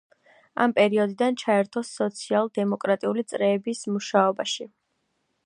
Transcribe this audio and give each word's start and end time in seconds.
ამ 0.63 0.71
პერიოდიდან 0.77 1.37
ჩაერთო 1.41 1.83
სოციალ-დემოკრატიული 1.89 3.27
წრეების 3.35 3.85
მუშაობაში. 3.99 4.69